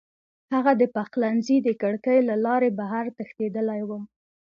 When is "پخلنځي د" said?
0.95-1.69